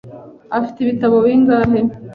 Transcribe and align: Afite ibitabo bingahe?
Afite 0.57 0.77
ibitabo 0.81 1.15
bingahe? 1.25 1.79